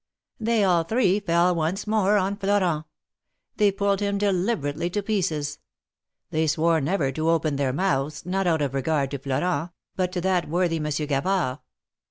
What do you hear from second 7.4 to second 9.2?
their mouths, not out of regard to